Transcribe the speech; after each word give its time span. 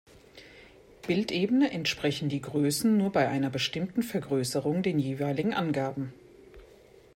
Bildebene 1.05 1.71
entsprechen 1.71 2.27
die 2.27 2.41
Größen 2.41 2.97
nur 2.97 3.11
bei 3.11 3.27
einer 3.27 3.51
bestimmten 3.51 4.01
Vergrößerung 4.01 4.81
den 4.81 4.97
jeweiligen 4.97 5.53
Angaben. 5.53 6.11